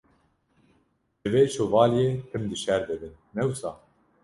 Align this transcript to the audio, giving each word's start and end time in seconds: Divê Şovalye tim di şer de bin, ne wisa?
Divê 1.21 1.43
Şovalye 1.53 2.07
tim 2.29 2.43
di 2.49 2.57
şer 2.63 2.81
de 2.87 2.95
bin, 3.01 3.13
ne 3.35 3.41
wisa? 3.49 3.71